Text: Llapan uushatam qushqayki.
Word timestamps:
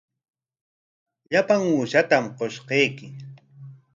Llapan 1.31 1.61
uushatam 1.73 2.25
qushqayki. 2.37 3.07